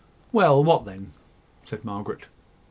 "Well, 0.31 0.63
what 0.63 0.85
then?" 0.85 1.13
said 1.63 1.85
Margaret. 1.85 2.25